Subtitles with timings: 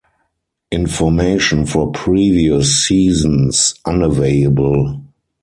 [0.71, 4.99] Information for previous seasons unavailable.